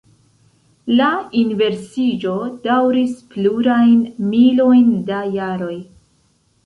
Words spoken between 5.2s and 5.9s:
jaroj.